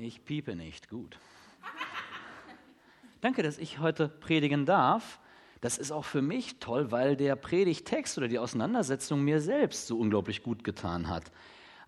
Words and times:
Ich 0.00 0.24
piepe 0.24 0.54
nicht. 0.54 0.88
Gut. 0.88 1.18
Danke, 3.20 3.42
dass 3.42 3.58
ich 3.58 3.80
heute 3.80 4.08
predigen 4.08 4.64
darf. 4.64 5.18
Das 5.60 5.76
ist 5.76 5.90
auch 5.90 6.04
für 6.04 6.22
mich 6.22 6.60
toll, 6.60 6.92
weil 6.92 7.16
der 7.16 7.34
Predigtext 7.34 8.16
oder 8.16 8.28
die 8.28 8.38
Auseinandersetzung 8.38 9.24
mir 9.24 9.40
selbst 9.40 9.88
so 9.88 9.98
unglaublich 9.98 10.44
gut 10.44 10.62
getan 10.62 11.08
hat. 11.08 11.32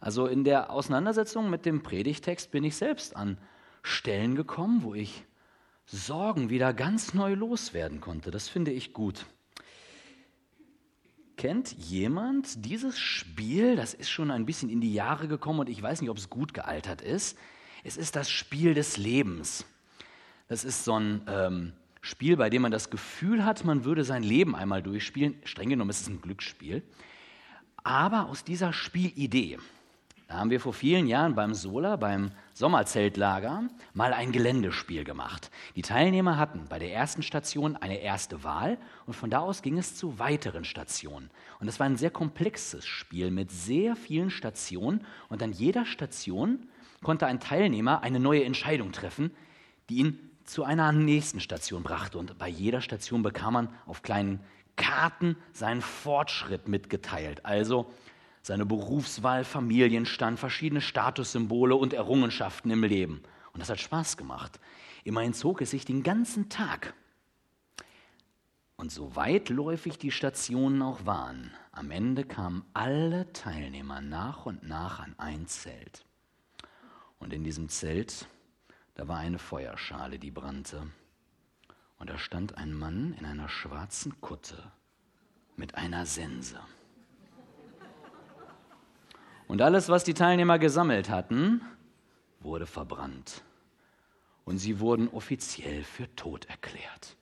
Also 0.01 0.27
in 0.27 0.43
der 0.43 0.73
Auseinandersetzung 0.73 1.51
mit 1.51 1.65
dem 1.65 1.85
Predigtext 1.85 2.51
bin 2.51 2.65
ich 2.65 2.75
selbst 2.75 3.15
an 3.15 3.38
Stellen 3.84 4.34
gekommen, 4.34 4.82
wo 4.82 4.92
ich 4.95 5.24
Sorgen 5.86 6.50
wieder 6.50 6.74
ganz 6.74 7.14
neu 7.14 7.34
loswerden 7.34 8.00
konnte. 8.00 8.32
Das 8.32 8.48
finde 8.48 8.72
ich 8.72 8.92
gut. 8.92 9.24
Kennt 11.36 11.72
jemand 11.72 12.64
dieses 12.64 12.98
Spiel? 12.98 13.77
Das 13.77 13.95
ist 13.95 14.11
schon 14.11 14.32
ein 14.32 14.46
bisschen 14.46 14.68
in 14.68 14.80
die 14.80 14.92
Jahre 14.92 15.29
gekommen 15.29 15.61
und 15.61 15.68
ich 15.68 15.80
weiß 15.80 16.00
nicht, 16.00 16.11
ob 16.11 16.18
es 16.18 16.29
gut 16.29 16.54
gealtert 16.54 17.02
ist. 17.02 17.38
Es 17.85 17.97
ist 17.97 18.17
das 18.17 18.31
Spiel 18.31 18.75
des 18.75 18.97
Lebens. 18.97 19.65
Das 20.48 20.65
ist 20.65 20.84
so 20.84 20.98
ein 20.98 21.23
ähm, 21.29 21.73
Spiel, 22.01 22.37
bei 22.37 22.51
dem 22.51 22.62
man 22.62 22.73
das 22.73 22.91
Gefühl 22.91 23.45
hat, 23.45 23.65
man 23.65 23.84
würde 23.84 24.05
sein 24.05 24.23
Leben 24.23 24.57
einmal 24.57 24.83
durchspielen. 24.83 25.37
Streng 25.45 25.69
genommen 25.69 25.91
ist 25.91 26.02
es 26.02 26.09
ein 26.09 26.21
Glücksspiel. 26.21 26.83
Aber 27.83 28.27
aus 28.27 28.45
dieser 28.45 28.73
Spielidee, 28.73 29.59
da 30.29 30.35
haben 30.35 30.51
wir 30.51 30.61
vor 30.61 30.73
vielen 30.73 31.07
Jahren 31.07 31.35
beim 31.35 31.55
Sola, 31.55 31.97
beim 31.97 32.30
Sommerzeltlager, 32.55 33.65
mal 33.95 34.12
ein 34.12 34.33
Geländespiel 34.33 35.02
gemacht. 35.02 35.51
Die 35.77 35.83
Teilnehmer 35.83 36.37
hatten 36.37 36.66
bei 36.69 36.79
der 36.79 36.93
ersten 36.93 37.23
Station 37.23 37.77
eine 37.77 38.01
erste 38.01 38.45
Wahl 38.45 38.79
und 39.07 39.15
von 39.15 39.30
da 39.30 39.41
aus 39.41 39.60
ging 39.60 39.77
es 39.77 39.97
zu 39.97 40.19
weiteren 40.19 40.65
Stationen. 40.65 41.30
Und 41.59 41.66
das 41.66 41.80
war 41.80 41.87
ein 41.87 41.97
sehr 41.97 42.10
komplexes 42.10 42.87
Spiel 42.87 43.30
mit 43.30 43.51
sehr 43.51 43.97
vielen 43.97 44.30
Stationen 44.30 45.05
und 45.29 45.43
an 45.43 45.52
jeder 45.52 45.85
Station 45.85 46.69
konnte 47.02 47.27
ein 47.27 47.40
Teilnehmer 47.40 48.02
eine 48.02 48.20
neue 48.20 48.45
Entscheidung 48.45 48.92
treffen, 48.92 49.30
die 49.88 49.96
ihn 49.96 50.30
zu 50.45 50.64
einer 50.64 50.92
nächsten 50.92 51.40
Station 51.40 51.82
brachte. 51.82 52.18
Und 52.18 52.38
bei 52.38 52.48
jeder 52.48 52.80
Station 52.80 53.23
bekam 53.23 53.54
man 53.54 53.68
auf 53.87 54.02
kleinen 54.02 54.40
Karten 54.76 55.37
seinen 55.52 55.82
Fortschritt 55.82 56.68
mitgeteilt. 56.68 57.45
Also 57.45 57.92
seine 58.42 58.66
Berufswahl, 58.66 59.45
Familienstand, 59.45 60.38
verschiedene 60.38 60.80
Statussymbole 60.80 61.76
und 61.76 61.92
Errungenschaften 61.92 62.70
im 62.70 62.82
Leben. 62.82 63.23
Und 63.52 63.60
das 63.60 63.70
hat 63.70 63.80
Spaß 63.80 64.16
gemacht. 64.16 64.59
Immerhin 65.04 65.34
zog 65.34 65.60
es 65.60 65.70
sich 65.70 65.84
den 65.84 66.03
ganzen 66.03 66.48
Tag. 66.48 66.94
Und 68.76 68.91
so 68.91 69.14
weitläufig 69.14 69.98
die 69.98 70.10
Stationen 70.10 70.81
auch 70.81 71.04
waren, 71.04 71.53
am 71.72 71.91
Ende 71.91 72.25
kamen 72.25 72.64
alle 72.72 73.31
Teilnehmer 73.32 74.00
nach 74.00 74.47
und 74.47 74.62
nach 74.66 75.00
an 75.00 75.14
ein 75.19 75.47
Zelt. 75.47 76.06
Und 77.21 77.32
in 77.32 77.44
diesem 77.44 77.69
Zelt, 77.69 78.26
da 78.94 79.06
war 79.06 79.19
eine 79.19 79.38
Feuerschale, 79.38 80.19
die 80.19 80.31
brannte. 80.32 80.91
Und 81.99 82.10
da 82.10 82.19
stand 82.19 82.56
ein 82.56 82.72
Mann 82.72 83.15
in 83.19 83.25
einer 83.25 83.49
schwarzen 83.49 84.21
Kutte 84.21 84.72
mit 85.54 85.75
einer 85.76 86.06
Sense. 86.06 86.59
Und 89.47 89.62
alles, 89.62 89.88
was 89.88 90.04
die 90.04 90.15
Teilnehmer 90.15 90.59
gesammelt 90.59 91.10
hatten, 91.10 91.60
wurde 92.41 92.66
verbrannt. 92.66 93.44
Und 94.44 94.59
sie 94.59 94.81
wurden 94.81 95.09
offiziell 95.09 95.84
für 95.84 96.15
tot 96.16 96.47
erklärt. 96.47 97.16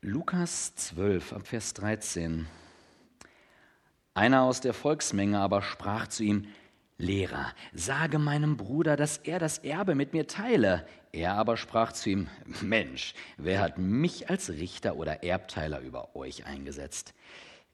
Lukas 0.00 0.74
12 0.76 1.34
ab 1.34 1.46
Vers 1.46 1.74
13. 1.74 2.46
Einer 4.14 4.42
aus 4.42 4.60
der 4.60 4.74
Volksmenge 4.74 5.38
aber 5.38 5.62
sprach 5.62 6.08
zu 6.08 6.24
ihm, 6.24 6.46
Lehrer, 6.98 7.46
sage 7.72 8.18
meinem 8.18 8.58
Bruder, 8.58 8.96
dass 8.96 9.16
er 9.16 9.38
das 9.38 9.58
Erbe 9.58 9.94
mit 9.94 10.12
mir 10.12 10.26
teile. 10.26 10.86
Er 11.12 11.34
aber 11.34 11.56
sprach 11.56 11.92
zu 11.92 12.10
ihm, 12.10 12.28
Mensch, 12.60 13.14
wer 13.38 13.60
hat 13.60 13.78
mich 13.78 14.28
als 14.28 14.50
Richter 14.50 14.96
oder 14.96 15.22
Erbteiler 15.22 15.80
über 15.80 16.14
euch 16.14 16.44
eingesetzt? 16.44 17.14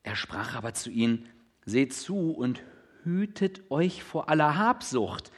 Er 0.04 0.14
sprach 0.14 0.54
aber 0.54 0.74
zu 0.74 0.90
ihnen, 0.90 1.28
seht 1.64 1.92
zu 1.92 2.30
und 2.30 2.62
hütet 3.02 3.70
euch 3.70 4.04
vor 4.04 4.28
aller 4.28 4.56
Habsucht, 4.56 5.32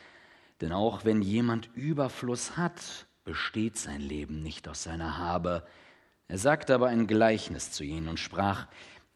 denn 0.60 0.72
auch 0.72 1.04
wenn 1.06 1.22
jemand 1.22 1.70
Überfluss 1.74 2.58
hat, 2.58 3.06
besteht 3.24 3.78
sein 3.78 4.00
Leben 4.00 4.42
nicht 4.42 4.68
aus 4.68 4.82
seiner 4.82 5.16
Habe. 5.16 5.66
Er 6.26 6.38
sagte 6.38 6.74
aber 6.74 6.88
ein 6.88 7.06
Gleichnis 7.06 7.70
zu 7.70 7.84
ihnen 7.84 8.08
und 8.08 8.20
sprach, 8.20 8.66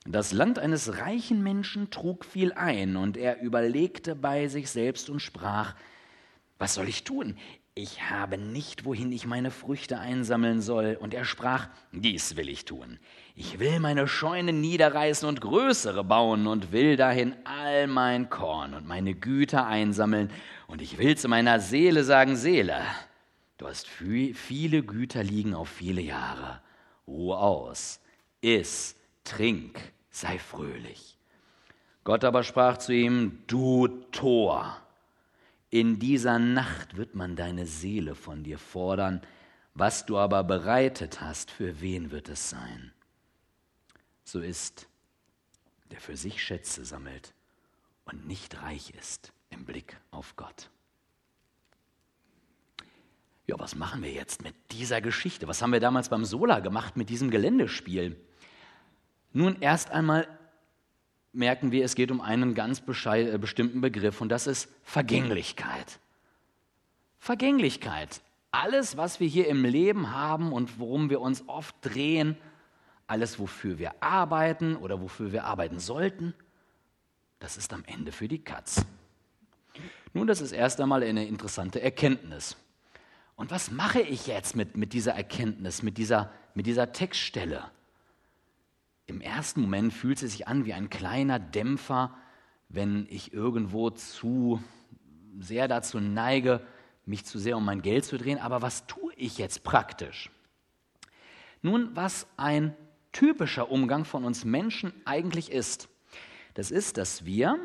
das 0.04 0.32
Land 0.32 0.58
eines 0.58 0.98
reichen 0.98 1.42
Menschen 1.42 1.90
trug 1.90 2.24
viel 2.24 2.52
ein, 2.52 2.96
und 2.96 3.16
er 3.16 3.40
überlegte 3.40 4.14
bei 4.16 4.48
sich 4.48 4.70
selbst 4.70 5.08
und 5.10 5.20
sprach, 5.20 5.74
was 6.58 6.74
soll 6.74 6.88
ich 6.88 7.04
tun? 7.04 7.36
Ich 7.74 8.10
habe 8.10 8.36
nicht, 8.36 8.84
wohin 8.84 9.10
ich 9.12 9.26
meine 9.26 9.50
Früchte 9.50 9.98
einsammeln 9.98 10.60
soll. 10.60 10.98
Und 11.00 11.14
er 11.14 11.24
sprach, 11.24 11.68
dies 11.90 12.36
will 12.36 12.50
ich 12.50 12.66
tun. 12.66 12.98
Ich 13.34 13.58
will 13.58 13.80
meine 13.80 14.06
Scheunen 14.06 14.60
niederreißen 14.60 15.26
und 15.26 15.40
größere 15.40 16.04
bauen 16.04 16.46
und 16.46 16.70
will 16.70 16.96
dahin 16.96 17.34
all 17.44 17.86
mein 17.86 18.28
Korn 18.28 18.74
und 18.74 18.86
meine 18.86 19.14
Güter 19.14 19.66
einsammeln. 19.66 20.30
Und 20.66 20.82
ich 20.82 20.98
will 20.98 21.16
zu 21.16 21.28
meiner 21.28 21.60
Seele 21.60 22.04
sagen, 22.04 22.36
Seele, 22.36 22.82
du 23.56 23.66
hast 23.66 23.88
viele 23.88 24.82
Güter 24.82 25.22
liegen 25.22 25.54
auf 25.54 25.70
viele 25.70 26.02
Jahre. 26.02 26.60
Ruhe 27.06 27.38
aus, 27.38 28.00
iss, 28.42 28.96
trink, 29.24 29.80
sei 30.10 30.38
fröhlich. 30.38 31.16
Gott 32.04 32.24
aber 32.24 32.42
sprach 32.42 32.78
zu 32.78 32.92
ihm, 32.92 33.42
du 33.46 33.88
Tor, 34.10 34.76
in 35.70 35.98
dieser 35.98 36.38
Nacht 36.38 36.96
wird 36.96 37.14
man 37.14 37.36
deine 37.36 37.66
Seele 37.66 38.14
von 38.14 38.42
dir 38.42 38.58
fordern, 38.58 39.22
was 39.74 40.04
du 40.04 40.18
aber 40.18 40.44
bereitet 40.44 41.20
hast, 41.20 41.50
für 41.50 41.80
wen 41.80 42.10
wird 42.10 42.28
es 42.28 42.50
sein? 42.50 42.92
So 44.24 44.40
ist, 44.40 44.88
der 45.90 46.00
für 46.00 46.16
sich 46.16 46.42
Schätze 46.42 46.84
sammelt 46.84 47.32
und 48.04 48.26
nicht 48.26 48.62
reich 48.62 48.90
ist 48.98 49.32
im 49.50 49.64
Blick 49.64 49.96
auf 50.10 50.36
Gott. 50.36 50.70
Ja, 53.46 53.58
was 53.58 53.74
machen 53.74 54.02
wir 54.02 54.12
jetzt 54.12 54.42
mit 54.42 54.54
dieser 54.70 55.00
Geschichte? 55.00 55.48
Was 55.48 55.62
haben 55.62 55.72
wir 55.72 55.80
damals 55.80 56.08
beim 56.08 56.24
Sola 56.24 56.60
gemacht 56.60 56.96
mit 56.96 57.08
diesem 57.08 57.30
Geländespiel? 57.30 58.16
Nun, 59.32 59.56
erst 59.60 59.90
einmal 59.90 60.28
merken 61.32 61.72
wir, 61.72 61.84
es 61.84 61.94
geht 61.94 62.10
um 62.10 62.20
einen 62.20 62.54
ganz 62.54 62.82
äh, 62.86 63.38
bestimmten 63.38 63.80
Begriff 63.80 64.20
und 64.20 64.28
das 64.28 64.46
ist 64.46 64.68
Vergänglichkeit. 64.82 65.98
Vergänglichkeit. 67.18 68.20
Alles, 68.50 68.96
was 68.96 69.20
wir 69.20 69.28
hier 69.28 69.48
im 69.48 69.64
Leben 69.64 70.12
haben 70.12 70.52
und 70.52 70.78
worum 70.78 71.08
wir 71.08 71.20
uns 71.20 71.48
oft 71.48 71.74
drehen, 71.80 72.36
alles, 73.06 73.38
wofür 73.38 73.78
wir 73.78 74.02
arbeiten 74.02 74.76
oder 74.76 75.00
wofür 75.00 75.32
wir 75.32 75.44
arbeiten 75.44 75.78
sollten, 75.78 76.34
das 77.38 77.56
ist 77.56 77.72
am 77.72 77.82
Ende 77.86 78.12
für 78.12 78.28
die 78.28 78.44
Katz. 78.44 78.84
Nun, 80.12 80.26
das 80.26 80.40
ist 80.40 80.52
erst 80.52 80.80
einmal 80.80 81.02
eine 81.02 81.26
interessante 81.26 81.80
Erkenntnis. 81.80 82.56
Und 83.36 83.50
was 83.50 83.70
mache 83.70 84.00
ich 84.00 84.26
jetzt 84.26 84.54
mit, 84.54 84.76
mit 84.76 84.92
dieser 84.92 85.12
Erkenntnis, 85.12 85.82
mit 85.82 85.96
dieser, 85.96 86.30
mit 86.54 86.66
dieser 86.66 86.92
Textstelle? 86.92 87.64
Im 89.06 89.20
ersten 89.20 89.62
Moment 89.62 89.92
fühlt 89.92 90.22
es 90.22 90.32
sich 90.32 90.48
an 90.48 90.64
wie 90.64 90.72
ein 90.72 90.90
kleiner 90.90 91.38
Dämpfer, 91.38 92.16
wenn 92.68 93.06
ich 93.10 93.32
irgendwo 93.32 93.90
zu 93.90 94.62
sehr 95.38 95.68
dazu 95.68 96.00
neige, 96.00 96.64
mich 97.04 97.24
zu 97.24 97.38
sehr 97.38 97.56
um 97.56 97.64
mein 97.64 97.82
Geld 97.82 98.04
zu 98.04 98.16
drehen. 98.16 98.38
Aber 98.38 98.62
was 98.62 98.86
tue 98.86 99.12
ich 99.16 99.38
jetzt 99.38 99.64
praktisch? 99.64 100.30
Nun, 101.62 101.94
was 101.94 102.26
ein 102.36 102.76
typischer 103.12 103.70
Umgang 103.70 104.04
von 104.04 104.24
uns 104.24 104.44
Menschen 104.44 104.92
eigentlich 105.04 105.50
ist, 105.50 105.88
das 106.54 106.70
ist, 106.70 106.98
dass 106.98 107.24
wir 107.24 107.58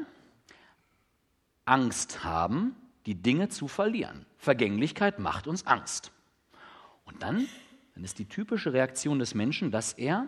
Angst 1.66 2.24
haben, 2.24 2.76
die 3.06 3.16
Dinge 3.16 3.50
zu 3.50 3.68
verlieren. 3.68 4.26
Vergänglichkeit 4.38 5.20
macht 5.20 5.48
uns 5.48 5.66
Angst. 5.66 6.12
Und 7.06 7.24
dann, 7.24 7.48
dann 7.94 8.04
ist 8.04 8.20
die 8.20 8.28
typische 8.28 8.74
Reaktion 8.74 9.20
des 9.20 9.34
Menschen, 9.34 9.72
dass 9.72 9.94
er 9.94 10.28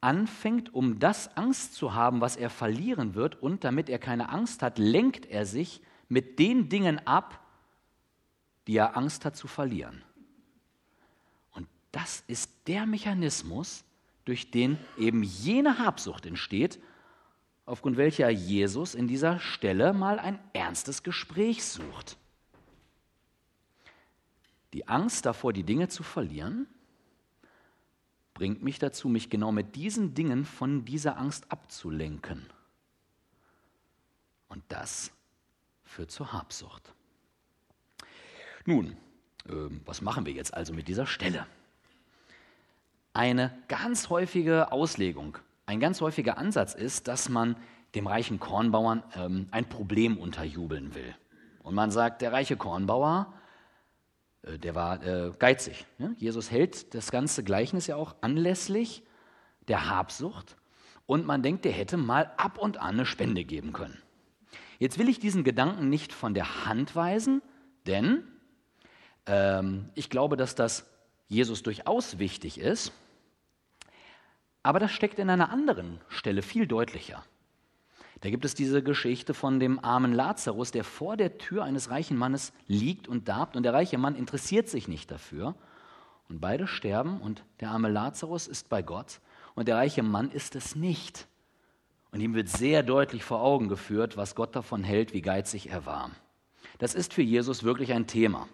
anfängt, 0.00 0.74
um 0.74 0.98
das 0.98 1.36
Angst 1.36 1.74
zu 1.74 1.94
haben, 1.94 2.20
was 2.20 2.36
er 2.36 2.50
verlieren 2.50 3.14
wird, 3.14 3.40
und 3.42 3.64
damit 3.64 3.88
er 3.88 3.98
keine 3.98 4.30
Angst 4.30 4.62
hat, 4.62 4.78
lenkt 4.78 5.26
er 5.26 5.46
sich 5.46 5.82
mit 6.08 6.38
den 6.38 6.68
Dingen 6.68 7.06
ab, 7.06 7.40
die 8.66 8.76
er 8.76 8.96
Angst 8.96 9.24
hat 9.24 9.36
zu 9.36 9.48
verlieren. 9.48 10.02
Und 11.52 11.68
das 11.92 12.24
ist 12.26 12.50
der 12.66 12.86
Mechanismus, 12.86 13.84
durch 14.24 14.50
den 14.50 14.78
eben 14.96 15.22
jene 15.22 15.78
Habsucht 15.78 16.26
entsteht, 16.26 16.80
aufgrund 17.66 17.96
welcher 17.96 18.30
Jesus 18.30 18.94
in 18.94 19.08
dieser 19.08 19.38
Stelle 19.38 19.92
mal 19.92 20.18
ein 20.18 20.38
ernstes 20.52 21.02
Gespräch 21.02 21.64
sucht. 21.64 22.16
Die 24.72 24.88
Angst 24.88 25.26
davor, 25.26 25.52
die 25.52 25.64
Dinge 25.64 25.88
zu 25.88 26.02
verlieren, 26.02 26.66
bringt 28.40 28.62
mich 28.62 28.78
dazu, 28.78 29.10
mich 29.10 29.28
genau 29.28 29.52
mit 29.52 29.76
diesen 29.76 30.14
Dingen 30.14 30.46
von 30.46 30.86
dieser 30.86 31.18
Angst 31.18 31.52
abzulenken. 31.52 32.46
Und 34.48 34.64
das 34.68 35.12
führt 35.84 36.10
zur 36.10 36.32
Habsucht. 36.32 36.94
Nun, 38.64 38.96
äh, 39.46 39.52
was 39.84 40.00
machen 40.00 40.24
wir 40.24 40.32
jetzt 40.32 40.54
also 40.54 40.72
mit 40.72 40.88
dieser 40.88 41.06
Stelle? 41.06 41.46
Eine 43.12 43.52
ganz 43.68 44.08
häufige 44.08 44.72
Auslegung, 44.72 45.36
ein 45.66 45.78
ganz 45.78 46.00
häufiger 46.00 46.38
Ansatz 46.38 46.72
ist, 46.72 47.08
dass 47.08 47.28
man 47.28 47.56
dem 47.94 48.06
reichen 48.06 48.40
Kornbauern 48.40 49.02
ähm, 49.16 49.48
ein 49.50 49.68
Problem 49.68 50.16
unterjubeln 50.16 50.94
will. 50.94 51.14
Und 51.62 51.74
man 51.74 51.90
sagt, 51.90 52.22
der 52.22 52.32
reiche 52.32 52.56
Kornbauer, 52.56 53.34
der 54.42 54.74
war 54.74 55.02
äh, 55.04 55.32
geizig. 55.38 55.86
Ne? 55.98 56.14
Jesus 56.18 56.50
hält 56.50 56.94
das 56.94 57.10
ganze 57.10 57.44
Gleichnis 57.44 57.86
ja 57.86 57.96
auch 57.96 58.14
anlässlich 58.20 59.02
der 59.68 59.88
Habsucht 59.90 60.56
und 61.06 61.26
man 61.26 61.42
denkt, 61.42 61.64
der 61.64 61.72
hätte 61.72 61.96
mal 61.96 62.32
ab 62.36 62.58
und 62.58 62.78
an 62.78 62.94
eine 62.94 63.06
Spende 63.06 63.44
geben 63.44 63.72
können. 63.72 64.00
Jetzt 64.78 64.98
will 64.98 65.08
ich 65.08 65.18
diesen 65.18 65.44
Gedanken 65.44 65.90
nicht 65.90 66.12
von 66.12 66.34
der 66.34 66.64
Hand 66.64 66.96
weisen, 66.96 67.42
denn 67.86 68.24
ähm, 69.26 69.90
ich 69.94 70.08
glaube, 70.08 70.36
dass 70.36 70.54
das 70.54 70.86
Jesus 71.28 71.62
durchaus 71.62 72.18
wichtig 72.18 72.58
ist, 72.58 72.92
aber 74.62 74.78
das 74.78 74.90
steckt 74.92 75.18
in 75.18 75.30
einer 75.30 75.50
anderen 75.50 76.00
Stelle 76.08 76.42
viel 76.42 76.66
deutlicher. 76.66 77.24
Da 78.20 78.28
gibt 78.28 78.44
es 78.44 78.54
diese 78.54 78.82
Geschichte 78.82 79.32
von 79.32 79.60
dem 79.60 79.82
armen 79.82 80.12
Lazarus, 80.12 80.70
der 80.70 80.84
vor 80.84 81.16
der 81.16 81.38
Tür 81.38 81.64
eines 81.64 81.90
reichen 81.90 82.16
Mannes 82.16 82.52
liegt 82.66 83.08
und 83.08 83.28
darbt 83.28 83.56
und 83.56 83.62
der 83.62 83.72
reiche 83.72 83.96
Mann 83.96 84.14
interessiert 84.14 84.68
sich 84.68 84.88
nicht 84.88 85.10
dafür. 85.10 85.54
Und 86.28 86.40
beide 86.40 86.66
sterben 86.66 87.20
und 87.20 87.42
der 87.60 87.70
arme 87.70 87.88
Lazarus 87.88 88.46
ist 88.46 88.68
bei 88.68 88.82
Gott 88.82 89.20
und 89.54 89.68
der 89.68 89.76
reiche 89.76 90.02
Mann 90.02 90.30
ist 90.30 90.54
es 90.54 90.76
nicht. 90.76 91.26
Und 92.12 92.20
ihm 92.20 92.34
wird 92.34 92.48
sehr 92.48 92.82
deutlich 92.82 93.24
vor 93.24 93.40
Augen 93.40 93.68
geführt, 93.68 94.16
was 94.16 94.34
Gott 94.34 94.54
davon 94.54 94.84
hält, 94.84 95.14
wie 95.14 95.22
geizig 95.22 95.70
er 95.70 95.86
war. 95.86 96.10
Das 96.78 96.94
ist 96.94 97.14
für 97.14 97.22
Jesus 97.22 97.62
wirklich 97.64 97.92
ein 97.92 98.06
Thema. 98.06 98.48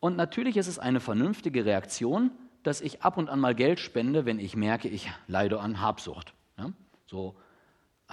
Und 0.00 0.16
natürlich 0.16 0.56
ist 0.56 0.66
es 0.66 0.78
eine 0.78 1.00
vernünftige 1.00 1.64
Reaktion, 1.64 2.30
dass 2.62 2.80
ich 2.80 3.02
ab 3.02 3.16
und 3.16 3.28
an 3.28 3.40
mal 3.40 3.54
Geld 3.54 3.80
spende, 3.80 4.24
wenn 4.24 4.38
ich 4.38 4.56
merke, 4.56 4.88
ich 4.88 5.10
leide 5.26 5.60
an 5.60 5.80
Habsucht. 5.80 6.34
Ja? 6.58 6.72
So 7.06 7.36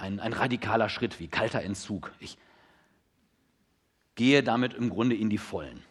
ein, 0.00 0.20
ein 0.20 0.32
radikaler 0.32 0.88
Schritt 0.88 1.20
wie 1.20 1.28
kalter 1.28 1.62
Entzug. 1.62 2.12
Ich 2.18 2.38
gehe 4.14 4.42
damit 4.42 4.74
im 4.74 4.90
Grunde 4.90 5.16
in 5.16 5.30
die 5.30 5.38
Vollen. 5.38 5.82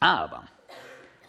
Aber 0.00 0.46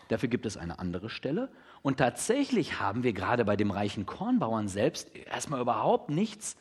dafür 0.08 0.30
gibt 0.30 0.46
es 0.46 0.58
eine 0.58 0.80
andere 0.80 1.10
Stelle. 1.10 1.50
Und 1.82 1.98
tatsächlich 1.98 2.80
haben 2.80 3.04
wir 3.04 3.14
gerade 3.14 3.46
bei 3.46 3.56
dem 3.56 3.72
reichen 3.72 4.06
Kornbauern 4.06 4.68
selbst 4.68 5.16
erstmal 5.16 5.62
überhaupt 5.62 6.10
nichts 6.10 6.58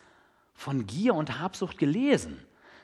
von 0.55 0.87
Gier 0.87 1.15
und 1.15 1.41
Habsucht 1.41 1.79
gelesen. 1.79 2.39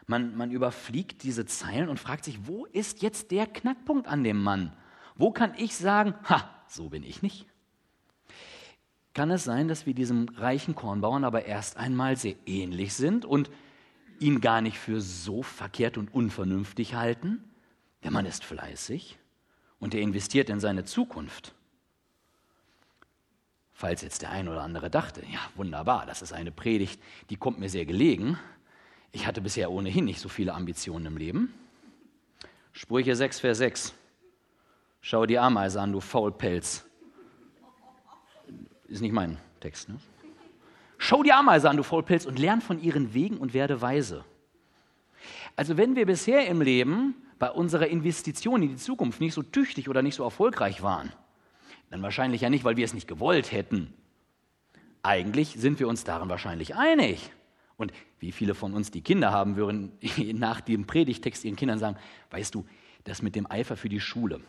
Man, 0.07 0.37
man 0.37 0.51
überfliegt 0.51 1.23
diese 1.23 1.47
Zeilen 1.47 1.89
und 1.89 2.01
fragt 2.01 2.25
sich, 2.25 2.47
wo 2.47 2.67
ist 2.67 3.03
jetzt 3.03 3.31
der 3.31 3.47
Knackpunkt 3.47 4.09
an 4.09 4.25
dem 4.25 4.43
Mann? 4.43 4.73
Wo 5.15 5.31
kann 5.31 5.55
ich 5.57 5.77
sagen, 5.77 6.15
ha, 6.25 6.49
so 6.67 6.89
bin 6.89 7.03
ich 7.03 7.23
nicht? 7.23 7.47
Kann 9.15 9.31
es 9.31 9.45
sein, 9.45 9.69
dass 9.69 9.87
wir 9.87 9.95
diesem 9.95 10.29
reichen 10.37 10.75
Kornbauern 10.75 11.25
aber 11.25 11.45
erst 11.45 11.77
einmal 11.77 12.17
sehr 12.17 12.35
ähnlich 12.47 12.95
sind 12.95 13.25
und 13.25 13.51
ihn 14.19 14.41
gar 14.41 14.61
nicht 14.61 14.79
für 14.79 15.01
so 15.01 15.43
verkehrt 15.43 15.99
und 15.99 16.15
unvernünftig 16.15 16.95
halten? 16.95 17.45
Der 18.05 18.11
Mann 18.11 18.27
ist 18.27 18.45
fleißig 18.45 19.19
und 19.79 19.95
er 19.95 20.01
investiert 20.01 20.49
in 20.49 20.61
seine 20.61 20.85
Zukunft. 20.85 21.55
Falls 23.73 24.03
jetzt 24.03 24.23
der 24.23 24.31
ein 24.31 24.49
oder 24.49 24.63
andere 24.63 24.91
dachte, 24.91 25.23
ja 25.31 25.41
wunderbar, 25.57 26.07
das 26.07 26.23
ist 26.23 26.33
eine 26.33 26.53
Predigt, 26.53 27.03
die 27.31 27.37
kommt 27.37 27.59
mir 27.59 27.69
sehr 27.69 27.85
gelegen. 27.85 28.39
Ich 29.11 29.27
hatte 29.27 29.41
bisher 29.41 29.71
ohnehin 29.71 30.05
nicht 30.05 30.21
so 30.21 30.29
viele 30.29 30.55
Ambitionen 30.55 31.07
im 31.07 31.17
Leben. 31.17 31.53
Sprüche 32.73 33.15
6, 33.15 33.41
Vers 33.41 33.59
6. 33.59 33.95
Schau 35.01 35.27
die 35.27 35.39
Ameise 35.39 35.81
an, 35.81 35.93
du 35.93 36.01
Faulpelz 36.01 36.87
ist 38.93 39.01
nicht 39.01 39.13
mein 39.13 39.39
Text. 39.61 39.89
Ne? 39.89 39.99
Schau 40.99 41.23
die 41.23 41.33
Ameise 41.33 41.69
an, 41.69 41.77
du 41.77 41.83
Vollpilz, 41.83 42.27
und 42.27 42.39
lern 42.39 42.61
von 42.61 42.81
ihren 42.81 43.15
Wegen 43.15 43.39
und 43.39 43.55
werde 43.55 43.81
weise. 43.81 44.25
Also 45.57 45.77
wenn 45.77 45.97
wir 45.97 46.07
bisher 46.07 46.47
im 46.47 46.61
Leben 46.61 47.15
bei 47.39 47.51
unserer 47.51 47.89
Investition 47.89 48.63
in 48.63 48.69
die 48.69 48.77
Zukunft 48.77 49.21
nicht 49.21 49.35
so 49.35 49.43
tüchtig 49.43 49.89
oder 49.89 50.03
nicht 50.03 50.15
so 50.15 50.23
erfolgreich 50.23 50.83
waren, 50.83 51.13
dann 51.91 52.03
wahrscheinlich 52.03 52.43
ja 52.43 52.51
nicht, 52.51 52.65
weil 52.65 52.77
wir 52.77 52.85
es 52.85 52.95
nicht 52.95 53.09
gewollt 53.09 53.51
hätten. 53.51 53.93
Eigentlich 55.03 55.55
sind 55.59 55.81
wir 55.81 55.89
uns 55.89 56.05
darin 56.05 56.29
wahrscheinlich 56.29 56.77
einig. 56.77 57.33
Und 57.77 57.93
wie 58.21 58.31
viele 58.31 58.55
von 58.55 58.75
uns, 58.75 58.91
die 58.91 59.01
Kinder 59.01 59.33
haben, 59.33 59.57
würden 59.57 59.93
nach 60.35 60.61
dem 60.61 60.87
Predigtext 60.87 61.45
ihren 61.45 61.57
Kindern 61.57 61.79
sagen, 61.79 61.97
weißt 62.31 62.55
du, 62.55 62.65
das 63.05 63.23
mit 63.23 63.35
dem 63.35 63.51
Eifer 63.51 63.77
für 63.77 63.89
die 63.89 64.01
Schule, 64.01 64.41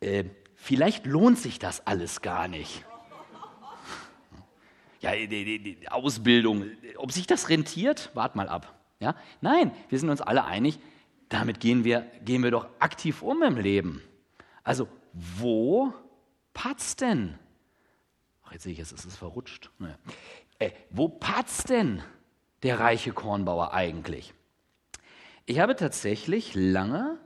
äh, 0.00 0.24
vielleicht 0.54 1.06
lohnt 1.06 1.38
sich 1.38 1.58
das 1.58 1.86
alles 1.86 2.20
gar 2.20 2.46
nicht 2.46 2.84
ja, 5.02 5.14
die, 5.14 5.58
die 5.58 5.88
Ausbildung, 5.88 6.64
ob 6.96 7.12
sich 7.12 7.26
das 7.26 7.48
rentiert, 7.48 8.10
wart 8.14 8.36
mal 8.36 8.48
ab. 8.48 8.72
Ja? 9.00 9.16
Nein, 9.40 9.72
wir 9.88 9.98
sind 9.98 10.08
uns 10.08 10.20
alle 10.20 10.44
einig, 10.44 10.78
damit 11.28 11.60
gehen 11.60 11.84
wir, 11.84 12.06
gehen 12.24 12.42
wir 12.42 12.50
doch 12.50 12.68
aktiv 12.78 13.20
um 13.22 13.42
im 13.42 13.56
Leben. 13.56 14.00
Also, 14.62 14.88
wo 15.12 15.92
patzt 16.54 17.00
denn? 17.00 17.38
Ach, 18.44 18.52
jetzt 18.52 18.62
sehe 18.62 18.72
ich 18.72 18.78
es, 18.78 18.92
es 18.92 19.04
ist 19.04 19.16
verrutscht. 19.16 19.70
Naja. 19.78 19.96
Äh, 20.58 20.70
wo 20.90 21.08
patzt 21.08 21.68
denn 21.70 22.02
der 22.62 22.78
reiche 22.78 23.12
Kornbauer 23.12 23.74
eigentlich? 23.74 24.32
Ich 25.46 25.58
habe 25.58 25.74
tatsächlich 25.74 26.54
lange 26.54 27.18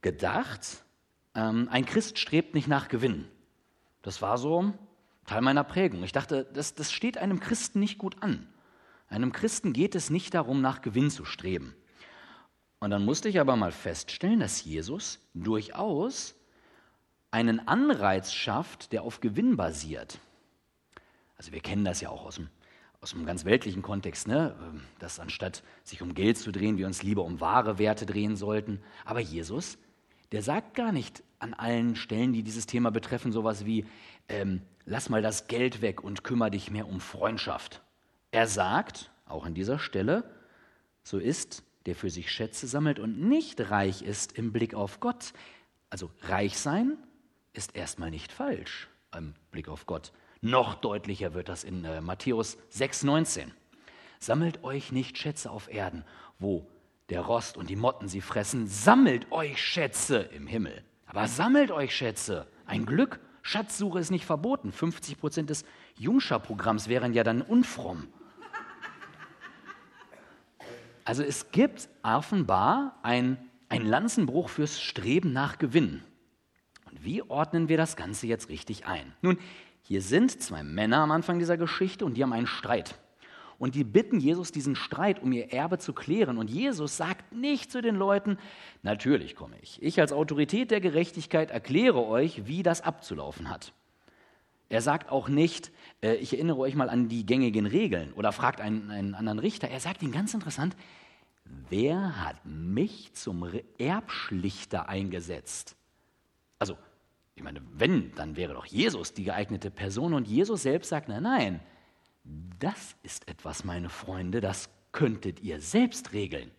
gedacht, 0.00 0.84
ähm, 1.36 1.68
ein 1.70 1.86
Christ 1.86 2.18
strebt 2.18 2.54
nicht 2.54 2.66
nach 2.66 2.88
Gewinn. 2.88 3.28
Das 4.02 4.20
war 4.20 4.36
so 4.36 4.72
Teil 5.32 5.42
meiner 5.42 5.64
Prägung. 5.64 6.02
Ich 6.02 6.12
dachte, 6.12 6.46
das, 6.52 6.74
das 6.74 6.92
steht 6.92 7.16
einem 7.16 7.40
Christen 7.40 7.80
nicht 7.80 7.96
gut 7.96 8.22
an. 8.22 8.46
Einem 9.08 9.32
Christen 9.32 9.72
geht 9.72 9.94
es 9.94 10.10
nicht 10.10 10.34
darum, 10.34 10.60
nach 10.60 10.82
Gewinn 10.82 11.10
zu 11.10 11.24
streben. 11.24 11.74
Und 12.80 12.90
dann 12.90 13.04
musste 13.04 13.28
ich 13.28 13.40
aber 13.40 13.56
mal 13.56 13.72
feststellen, 13.72 14.40
dass 14.40 14.62
Jesus 14.64 15.20
durchaus 15.32 16.34
einen 17.30 17.66
Anreiz 17.66 18.32
schafft, 18.32 18.92
der 18.92 19.04
auf 19.04 19.20
Gewinn 19.20 19.56
basiert. 19.56 20.18
Also 21.38 21.52
wir 21.52 21.60
kennen 21.60 21.84
das 21.84 22.02
ja 22.02 22.10
auch 22.10 22.26
aus 22.26 22.34
dem, 22.34 22.50
aus 23.00 23.10
dem 23.12 23.24
ganz 23.24 23.46
weltlichen 23.46 23.80
Kontext, 23.80 24.28
ne? 24.28 24.54
dass 24.98 25.18
anstatt 25.18 25.62
sich 25.82 26.02
um 26.02 26.12
Geld 26.12 26.36
zu 26.36 26.52
drehen, 26.52 26.76
wir 26.76 26.86
uns 26.86 27.02
lieber 27.02 27.24
um 27.24 27.40
wahre 27.40 27.78
Werte 27.78 28.04
drehen 28.04 28.36
sollten. 28.36 28.82
Aber 29.06 29.20
Jesus, 29.20 29.78
der 30.32 30.42
sagt 30.42 30.74
gar 30.74 30.92
nicht 30.92 31.22
an 31.38 31.54
allen 31.54 31.96
Stellen, 31.96 32.32
die 32.32 32.42
dieses 32.42 32.66
Thema 32.66 32.90
betreffen, 32.90 33.32
sowas 33.32 33.66
wie, 33.66 33.84
ähm, 34.28 34.62
lass 34.84 35.08
mal 35.08 35.22
das 35.22 35.46
Geld 35.46 35.82
weg 35.82 36.02
und 36.02 36.24
kümmere 36.24 36.50
dich 36.50 36.70
mehr 36.70 36.88
um 36.88 37.00
Freundschaft. 37.00 37.82
Er 38.30 38.46
sagt, 38.46 39.10
auch 39.26 39.44
an 39.44 39.54
dieser 39.54 39.78
Stelle, 39.78 40.24
so 41.02 41.18
ist, 41.18 41.62
der 41.86 41.94
für 41.94 42.10
sich 42.10 42.30
Schätze 42.30 42.66
sammelt 42.66 42.98
und 42.98 43.20
nicht 43.20 43.70
reich 43.70 44.02
ist 44.02 44.38
im 44.38 44.52
Blick 44.52 44.74
auf 44.74 45.00
Gott. 45.00 45.32
Also 45.90 46.10
reich 46.22 46.58
sein 46.58 46.96
ist 47.52 47.76
erstmal 47.76 48.10
nicht 48.10 48.32
falsch 48.32 48.88
im 49.16 49.34
Blick 49.50 49.68
auf 49.68 49.86
Gott. 49.86 50.12
Noch 50.40 50.74
deutlicher 50.74 51.34
wird 51.34 51.48
das 51.48 51.64
in 51.64 51.84
äh, 51.84 52.00
Matthäus 52.00 52.56
6,19. 52.72 53.48
Sammelt 54.18 54.64
euch 54.64 54.92
nicht 54.92 55.18
Schätze 55.18 55.50
auf 55.50 55.72
Erden, 55.72 56.04
wo 56.38 56.66
der 57.12 57.20
Rost 57.20 57.58
und 57.58 57.68
die 57.68 57.76
Motten 57.76 58.08
sie 58.08 58.22
fressen. 58.22 58.66
Sammelt 58.66 59.30
euch 59.30 59.62
Schätze 59.62 60.18
im 60.18 60.46
Himmel. 60.46 60.82
Aber 61.06 61.28
sammelt 61.28 61.70
euch 61.70 61.94
Schätze. 61.94 62.46
Ein 62.64 62.86
Glück 62.86 63.20
Schatzsuche 63.42 63.98
ist 63.98 64.10
nicht 64.10 64.24
verboten. 64.24 64.72
50 64.72 65.18
Prozent 65.18 65.50
des 65.50 65.64
Jungscha-Programms 65.96 66.88
wären 66.88 67.12
ja 67.12 67.22
dann 67.22 67.42
unfromm. 67.42 68.08
Also 71.04 71.22
es 71.22 71.50
gibt 71.50 71.88
offenbar 72.02 72.98
einen 73.02 73.36
Lanzenbruch 73.70 74.48
fürs 74.48 74.80
Streben 74.80 75.32
nach 75.32 75.58
Gewinn. 75.58 76.02
Und 76.88 77.04
wie 77.04 77.22
ordnen 77.22 77.68
wir 77.68 77.76
das 77.76 77.96
Ganze 77.96 78.26
jetzt 78.26 78.48
richtig 78.48 78.86
ein? 78.86 79.12
Nun, 79.20 79.38
hier 79.82 80.00
sind 80.00 80.40
zwei 80.40 80.62
Männer 80.62 80.98
am 80.98 81.10
Anfang 81.10 81.40
dieser 81.40 81.56
Geschichte 81.56 82.06
und 82.06 82.14
die 82.14 82.22
haben 82.22 82.32
einen 82.32 82.46
Streit. 82.46 83.01
Und 83.62 83.76
die 83.76 83.84
bitten 83.84 84.18
Jesus, 84.18 84.50
diesen 84.50 84.74
Streit 84.74 85.22
um 85.22 85.30
ihr 85.30 85.52
Erbe 85.52 85.78
zu 85.78 85.92
klären. 85.92 86.36
Und 86.36 86.50
Jesus 86.50 86.96
sagt 86.96 87.32
nicht 87.32 87.70
zu 87.70 87.80
den 87.80 87.94
Leuten, 87.94 88.36
natürlich 88.82 89.36
komme 89.36 89.54
ich. 89.62 89.80
Ich 89.80 90.00
als 90.00 90.12
Autorität 90.12 90.72
der 90.72 90.80
Gerechtigkeit 90.80 91.52
erkläre 91.52 92.04
euch, 92.04 92.48
wie 92.48 92.64
das 92.64 92.80
abzulaufen 92.80 93.48
hat. 93.48 93.72
Er 94.68 94.82
sagt 94.82 95.12
auch 95.12 95.28
nicht, 95.28 95.70
äh, 96.02 96.14
ich 96.14 96.32
erinnere 96.34 96.58
euch 96.58 96.74
mal 96.74 96.90
an 96.90 97.08
die 97.08 97.24
gängigen 97.24 97.66
Regeln 97.66 98.12
oder 98.14 98.32
fragt 98.32 98.60
einen, 98.60 98.90
einen 98.90 99.14
anderen 99.14 99.38
Richter. 99.38 99.68
Er 99.68 99.78
sagt 99.78 100.02
ihnen 100.02 100.10
ganz 100.10 100.34
interessant, 100.34 100.74
wer 101.68 102.20
hat 102.20 102.44
mich 102.44 103.12
zum 103.12 103.48
Erbschlichter 103.78 104.88
eingesetzt? 104.88 105.76
Also, 106.58 106.76
ich 107.36 107.44
meine, 107.44 107.62
wenn, 107.74 108.12
dann 108.16 108.34
wäre 108.34 108.54
doch 108.54 108.66
Jesus 108.66 109.14
die 109.14 109.22
geeignete 109.22 109.70
Person 109.70 110.14
und 110.14 110.26
Jesus 110.26 110.62
selbst 110.62 110.88
sagt, 110.88 111.08
nein, 111.08 111.22
nein, 111.22 111.60
das 112.24 112.96
ist 113.02 113.28
etwas, 113.28 113.64
meine 113.64 113.88
Freunde, 113.88 114.40
das 114.40 114.68
könntet 114.92 115.40
ihr 115.40 115.60
selbst 115.60 116.12
regeln. 116.12 116.50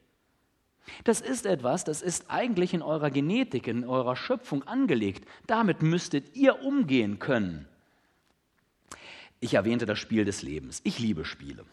Das 1.05 1.21
ist 1.21 1.45
etwas, 1.45 1.85
das 1.85 2.01
ist 2.01 2.29
eigentlich 2.29 2.73
in 2.73 2.81
eurer 2.81 3.09
Genetik, 3.09 3.67
in 3.67 3.85
eurer 3.85 4.15
Schöpfung 4.15 4.63
angelegt. 4.63 5.25
Damit 5.47 5.81
müsstet 5.81 6.35
ihr 6.35 6.61
umgehen 6.61 7.19
können. 7.19 7.67
Ich 9.39 9.53
erwähnte 9.53 9.85
das 9.85 9.99
Spiel 9.99 10.25
des 10.25 10.41
Lebens. 10.41 10.81
Ich 10.83 10.99
liebe 10.99 11.25
Spiele. 11.25 11.65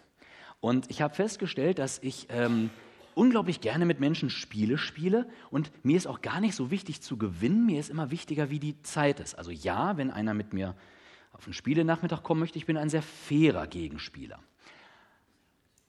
Und 0.61 0.90
ich 0.90 1.02
habe 1.02 1.14
festgestellt, 1.14 1.78
dass 1.78 1.99
ich 1.99 2.26
ähm, 2.30 2.70
unglaublich 3.14 3.61
gerne 3.61 3.85
mit 3.85 4.00
Menschen 4.00 4.30
Spiele 4.30 4.78
spiele 4.78 5.28
und 5.50 5.73
mir 5.85 5.97
ist 5.97 6.06
auch 6.06 6.20
gar 6.20 6.40
nicht 6.40 6.54
so 6.54 6.70
wichtig 6.70 7.00
zu 7.00 7.16
gewinnen, 7.16 7.66
mir 7.66 7.80
ist 7.80 7.90
immer 7.90 8.11
wichtiger, 8.11 8.50
wie 8.50 8.59
die 8.59 8.80
Zeit 8.82 9.20
ist. 9.20 9.35
Also 9.35 9.50
ja, 9.50 9.97
wenn 9.97 10.11
einer 10.11 10.35
mit 10.35 10.52
mir 10.52 10.75
auf 11.33 11.47
einen 11.47 11.55
Spielenachmittag 11.55 12.23
kommen 12.23 12.41
möchte, 12.41 12.59
ich 12.59 12.67
bin 12.67 12.77
ein 12.77 12.91
sehr 12.91 13.03
fairer 13.03 13.67
Gegenspieler. 13.67 14.41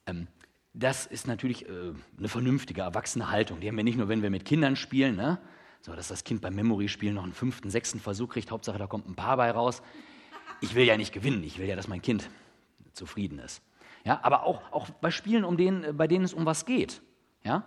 Ähm, 0.05 0.27
das 0.73 1.05
ist 1.05 1.27
natürlich 1.27 1.67
äh, 1.67 1.93
eine 2.17 2.29
vernünftige, 2.29 2.81
erwachsene 2.81 3.29
Haltung. 3.29 3.59
Die 3.59 3.67
haben 3.67 3.77
wir 3.77 3.83
nicht 3.83 3.97
nur, 3.97 4.07
wenn 4.07 4.21
wir 4.21 4.29
mit 4.29 4.45
Kindern 4.45 4.75
spielen, 4.75 5.15
ne? 5.15 5.39
so 5.81 5.93
dass 5.93 6.07
das 6.07 6.23
Kind 6.23 6.41
beim 6.41 6.55
Memory-Spielen 6.55 7.15
noch 7.15 7.23
einen 7.23 7.33
fünften, 7.33 7.69
sechsten 7.69 7.99
Versuch 7.99 8.29
kriegt, 8.29 8.51
Hauptsache 8.51 8.77
da 8.77 8.87
kommt 8.87 9.07
ein 9.07 9.15
Paar 9.15 9.37
bei 9.37 9.51
raus. 9.51 9.81
Ich 10.61 10.75
will 10.75 10.85
ja 10.85 10.95
nicht 10.95 11.11
gewinnen, 11.11 11.43
ich 11.43 11.57
will 11.57 11.67
ja, 11.67 11.75
dass 11.75 11.87
mein 11.87 12.01
Kind 12.01 12.29
zufrieden 12.93 13.39
ist. 13.39 13.61
Ja, 14.03 14.19
aber 14.23 14.43
auch, 14.43 14.71
auch 14.71 14.89
bei 14.89 15.11
Spielen, 15.11 15.43
um 15.43 15.57
denen, 15.57 15.97
bei 15.97 16.07
denen 16.07 16.23
es 16.23 16.33
um 16.33 16.45
was 16.45 16.65
geht. 16.65 17.01
Ja? 17.43 17.63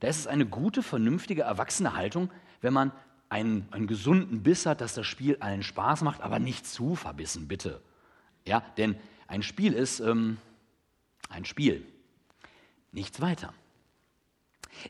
Da 0.00 0.08
ist 0.08 0.18
es 0.18 0.26
eine 0.26 0.46
gute, 0.46 0.82
vernünftige, 0.82 1.42
erwachsene 1.42 1.94
Haltung, 1.94 2.30
wenn 2.60 2.72
man 2.72 2.92
einen, 3.28 3.68
einen 3.70 3.86
gesunden 3.86 4.42
Biss 4.42 4.66
hat, 4.66 4.80
dass 4.80 4.94
das 4.94 5.06
Spiel 5.06 5.36
allen 5.40 5.62
Spaß 5.62 6.02
macht, 6.02 6.20
aber 6.20 6.38
nicht 6.38 6.66
zu 6.66 6.94
verbissen, 6.94 7.48
bitte. 7.48 7.80
Ja, 8.46 8.60
denn 8.76 8.96
ein 9.26 9.42
Spiel 9.42 9.74
ist 9.74 10.00
ähm, 10.00 10.38
ein 11.28 11.44
Spiel, 11.44 11.84
nichts 12.92 13.20
weiter. 13.20 13.52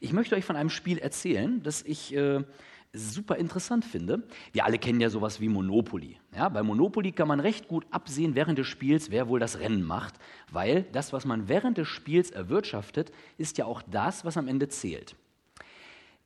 Ich 0.01 0.13
möchte 0.13 0.37
euch 0.37 0.45
von 0.45 0.57
einem 0.57 0.71
Spiel 0.71 0.99
erzählen, 0.99 1.63
das 1.63 1.83
ich 1.83 2.15
äh, 2.15 2.45
super 2.93 3.37
interessant 3.37 3.85
finde. 3.85 4.23
Wir 4.53 4.65
alle 4.65 4.79
kennen 4.79 5.01
ja 5.01 5.11
sowas 5.11 5.41
wie 5.41 5.49
Monopoly. 5.49 6.19
Ja, 6.35 6.49
bei 6.49 6.63
Monopoly 6.63 7.13
kann 7.13 7.29
man 7.29 7.41
recht 7.41 7.69
gut 7.69 7.87
absehen 7.91 8.35
während 8.35 8.59
des 8.59 8.67
Spiels, 8.67 9.11
wer 9.11 9.29
wohl 9.29 9.41
das 9.41 9.59
Rennen 9.59 9.83
macht, 9.83 10.15
weil 10.51 10.85
das, 10.93 11.13
was 11.13 11.25
man 11.25 11.49
während 11.49 11.79
des 11.79 11.89
Spiels 11.89 12.31
erwirtschaftet, 12.31 13.13
ist 13.37 13.59
ja 13.59 13.65
auch 13.65 13.83
das, 13.83 14.25
was 14.25 14.37
am 14.37 14.49
Ende 14.49 14.69
zählt. 14.69 15.17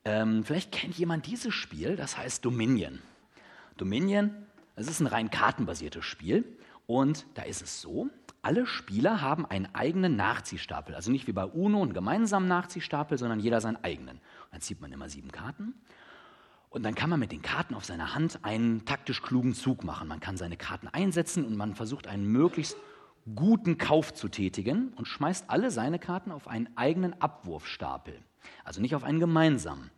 Ähm, 0.04 0.44
vielleicht 0.44 0.72
kennt 0.72 0.96
jemand 0.98 1.26
dieses 1.26 1.54
Spiel, 1.54 1.96
das 1.96 2.16
heißt 2.16 2.44
Dominion. 2.44 3.00
Dominion, 3.76 4.34
das 4.76 4.88
ist 4.88 5.00
ein 5.00 5.06
rein 5.06 5.30
kartenbasiertes 5.30 6.04
Spiel 6.04 6.44
und 6.86 7.26
da 7.34 7.42
ist 7.42 7.62
es 7.62 7.80
so, 7.80 8.08
alle 8.42 8.66
Spieler 8.66 9.20
haben 9.20 9.46
einen 9.46 9.72
eigenen 9.72 10.16
Nachziehstapel. 10.16 10.94
Also 10.96 11.12
nicht 11.12 11.28
wie 11.28 11.32
bei 11.32 11.44
UNO 11.44 11.82
einen 11.82 11.92
gemeinsamen 11.92 12.48
Nachziehstapel, 12.48 13.16
sondern 13.16 13.38
jeder 13.38 13.60
seinen 13.60 13.82
eigenen. 13.84 14.16
Und 14.16 14.52
dann 14.52 14.60
zieht 14.60 14.80
man 14.80 14.92
immer 14.92 15.08
sieben 15.08 15.30
Karten 15.30 15.74
und 16.72 16.84
dann 16.84 16.94
kann 16.94 17.10
man 17.10 17.20
mit 17.20 17.32
den 17.32 17.42
Karten 17.42 17.74
auf 17.74 17.84
seiner 17.84 18.14
Hand 18.14 18.40
einen 18.42 18.84
taktisch 18.86 19.22
klugen 19.22 19.54
Zug 19.54 19.84
machen. 19.84 20.08
Man 20.08 20.20
kann 20.20 20.38
seine 20.38 20.56
Karten 20.56 20.88
einsetzen 20.88 21.44
und 21.44 21.54
man 21.54 21.74
versucht 21.74 22.06
einen 22.06 22.26
möglichst 22.26 22.76
guten 23.34 23.78
Kauf 23.78 24.12
zu 24.12 24.28
tätigen 24.28 24.92
und 24.96 25.06
schmeißt 25.06 25.48
alle 25.48 25.70
seine 25.70 25.98
Karten 25.98 26.32
auf 26.32 26.48
einen 26.48 26.68
eigenen 26.76 27.20
Abwurfstapel. 27.20 28.14
Also 28.64 28.80
nicht 28.80 28.94
auf 28.94 29.04
einen 29.04 29.20
gemeinsamen. 29.20 29.90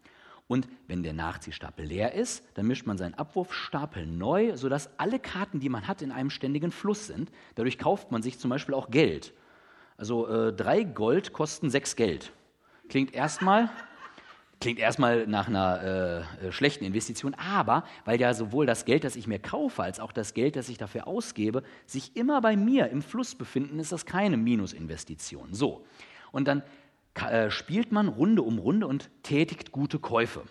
Und 0.47 0.69
wenn 0.87 1.03
der 1.03 1.15
Nachziehstapel 1.15 1.87
leer 1.87 2.13
ist, 2.13 2.45
dann 2.55 2.67
mischt 2.67 2.87
man 2.87 2.99
seinen 2.99 3.15
Abwurfstapel 3.15 4.07
neu, 4.07 4.57
sodass 4.57 4.91
alle 4.99 5.19
Karten, 5.19 5.59
die 5.59 5.71
man 5.71 5.89
hat, 5.89 6.03
in 6.03 6.13
einem 6.13 6.29
ständigen 6.29 6.71
Fluss 6.71 7.07
sind. 7.07 7.31
Dadurch 7.55 7.79
kauft 7.79 8.13
man 8.13 8.23
sich 8.23 8.39
zum 8.39 8.51
Beispiel 8.51 8.75
auch 8.75 8.91
Geld. 8.91 9.33
Also 9.97 10.29
äh, 10.29 10.53
drei 10.53 10.83
Gold 10.83 11.33
kosten 11.33 11.71
sechs 11.71 11.97
Geld. 11.97 12.33
Klingt 12.89 13.15
erstmal 13.15 13.71
Klingt 14.61 14.79
erstmal 14.79 15.27
nach 15.27 15.49
einer 15.49 16.27
äh, 16.43 16.53
schlechten 16.53 16.85
Investition, 16.85 17.35
aber 17.35 17.85
weil 18.05 18.21
ja 18.21 18.33
sowohl 18.33 18.67
das 18.67 18.85
Geld, 18.85 19.05
das 19.05 19.17
ich 19.17 19.27
mir 19.27 19.39
kaufe, 19.39 19.83
als 19.83 20.01
auch 20.01 20.13
das 20.13 20.33
Geld, 20.33 20.57
das 20.57 20.69
ich 20.69 20.79
dafür 20.79 21.07
ausgebe, 21.07 21.63
sich 21.87 22.17
immer 22.17 22.41
bei 22.41 22.57
mir 22.57 22.89
im 22.89 23.03
Fluss 23.03 23.35
befinden, 23.35 23.79
ist 23.79 23.93
das 23.93 24.07
keine 24.07 24.37
Minusinvestition. 24.37 25.53
So, 25.53 25.85
und 26.33 26.49
dann 26.49 26.63
äh, 27.15 27.51
spielt 27.51 27.93
man 27.93 28.09
Runde 28.09 28.43
um 28.43 28.59
Runde 28.59 28.87
und 28.87 29.11
tätigt 29.23 29.73
gute 29.73 29.99
Käufe. 29.99 30.43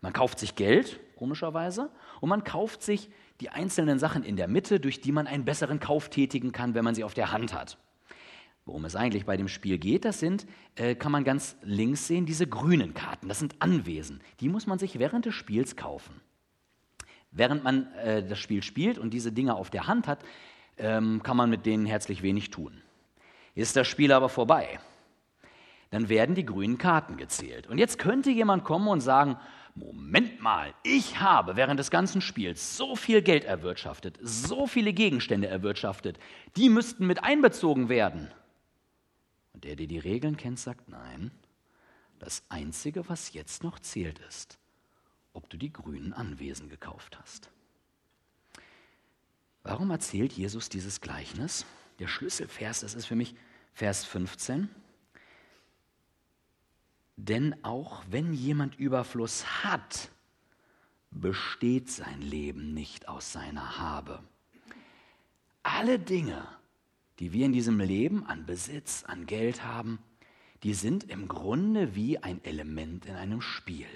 Man 0.00 0.12
kauft 0.12 0.38
sich 0.38 0.54
Geld, 0.54 1.00
komischerweise, 1.16 1.90
und 2.20 2.28
man 2.28 2.44
kauft 2.44 2.82
sich 2.82 3.08
die 3.40 3.48
einzelnen 3.48 3.98
Sachen 3.98 4.22
in 4.22 4.36
der 4.36 4.48
Mitte, 4.48 4.78
durch 4.78 5.00
die 5.00 5.12
man 5.12 5.26
einen 5.26 5.44
besseren 5.44 5.80
Kauf 5.80 6.10
tätigen 6.10 6.52
kann, 6.52 6.74
wenn 6.74 6.84
man 6.84 6.94
sie 6.94 7.04
auf 7.04 7.14
der 7.14 7.32
Hand 7.32 7.54
hat. 7.54 7.78
Worum 8.66 8.86
es 8.86 8.96
eigentlich 8.96 9.26
bei 9.26 9.36
dem 9.36 9.48
Spiel 9.48 9.76
geht, 9.76 10.04
das 10.06 10.20
sind, 10.20 10.46
äh, 10.76 10.94
kann 10.94 11.12
man 11.12 11.24
ganz 11.24 11.56
links 11.62 12.06
sehen, 12.06 12.24
diese 12.24 12.46
grünen 12.46 12.94
Karten. 12.94 13.28
Das 13.28 13.38
sind 13.38 13.56
Anwesen. 13.58 14.20
Die 14.40 14.48
muss 14.48 14.66
man 14.66 14.78
sich 14.78 14.98
während 14.98 15.26
des 15.26 15.34
Spiels 15.34 15.76
kaufen. 15.76 16.20
Während 17.30 17.62
man 17.62 17.92
äh, 17.94 18.26
das 18.26 18.38
Spiel 18.38 18.62
spielt 18.62 18.96
und 18.96 19.10
diese 19.12 19.32
Dinge 19.32 19.54
auf 19.54 19.68
der 19.68 19.86
Hand 19.86 20.08
hat, 20.08 20.20
ähm, 20.78 21.22
kann 21.22 21.36
man 21.36 21.50
mit 21.50 21.66
denen 21.66 21.84
herzlich 21.84 22.22
wenig 22.22 22.50
tun. 22.50 22.80
Ist 23.54 23.76
das 23.76 23.86
Spiel 23.86 24.12
aber 24.12 24.28
vorbei, 24.28 24.80
dann 25.90 26.08
werden 26.08 26.34
die 26.34 26.46
grünen 26.46 26.78
Karten 26.78 27.16
gezählt. 27.16 27.66
Und 27.66 27.78
jetzt 27.78 27.98
könnte 27.98 28.30
jemand 28.30 28.64
kommen 28.64 28.88
und 28.88 29.00
sagen, 29.00 29.36
Moment 29.76 30.40
mal, 30.40 30.72
ich 30.84 31.20
habe 31.20 31.56
während 31.56 31.78
des 31.80 31.90
ganzen 31.90 32.20
Spiels 32.20 32.76
so 32.76 32.96
viel 32.96 33.22
Geld 33.22 33.44
erwirtschaftet, 33.44 34.18
so 34.22 34.66
viele 34.66 34.92
Gegenstände 34.92 35.48
erwirtschaftet, 35.48 36.18
die 36.56 36.68
müssten 36.68 37.06
mit 37.06 37.22
einbezogen 37.22 37.88
werden. 37.88 38.30
Und 39.54 39.64
der, 39.64 39.76
der 39.76 39.86
die 39.86 39.98
Regeln 39.98 40.36
kennt, 40.36 40.58
sagt 40.58 40.88
nein. 40.88 41.30
Das 42.18 42.42
Einzige, 42.48 43.08
was 43.08 43.32
jetzt 43.32 43.62
noch 43.62 43.78
zählt, 43.78 44.18
ist, 44.20 44.58
ob 45.32 45.48
du 45.48 45.56
die 45.56 45.72
grünen 45.72 46.12
Anwesen 46.12 46.68
gekauft 46.68 47.18
hast. 47.18 47.50
Warum 49.62 49.90
erzählt 49.90 50.32
Jesus 50.32 50.68
dieses 50.68 51.00
Gleichnis? 51.00 51.64
Der 51.98 52.08
Schlüsselvers, 52.08 52.80
das 52.80 52.94
ist 52.94 53.06
für 53.06 53.16
mich 53.16 53.34
Vers 53.72 54.04
15. 54.04 54.68
Denn 57.16 57.64
auch 57.64 58.04
wenn 58.10 58.32
jemand 58.32 58.76
Überfluss 58.76 59.64
hat, 59.64 60.10
besteht 61.10 61.90
sein 61.90 62.20
Leben 62.20 62.74
nicht 62.74 63.08
aus 63.08 63.32
seiner 63.32 63.78
Habe. 63.78 64.22
Alle 65.62 65.98
Dinge, 65.98 66.46
die 67.18 67.32
wir 67.32 67.46
in 67.46 67.52
diesem 67.52 67.78
Leben 67.78 68.26
an 68.26 68.46
Besitz, 68.46 69.04
an 69.04 69.26
Geld 69.26 69.64
haben, 69.64 69.98
die 70.62 70.74
sind 70.74 71.04
im 71.04 71.28
Grunde 71.28 71.94
wie 71.94 72.18
ein 72.18 72.42
Element 72.44 73.06
in 73.06 73.14
einem 73.14 73.40
Spiel. 73.40 73.86